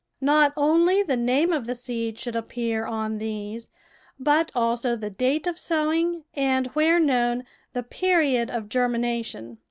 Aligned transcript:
Not 0.21 0.51
only 0.57 1.03
the 1.03 1.15
name 1.15 1.53
of 1.53 1.67
the 1.67 1.75
seed 1.75 2.17
should 2.17 2.35
appear 2.35 2.87
on 2.87 3.19
these, 3.19 3.69
but 4.19 4.51
also 4.55 4.95
the 4.95 5.11
date 5.11 5.45
of 5.45 5.59
sowing 5.59 6.23
and, 6.33 6.65
where 6.73 6.99
known, 6.99 7.43
the 7.73 7.83
period 7.83 8.49
of 8.49 8.67
germination. 8.67 9.59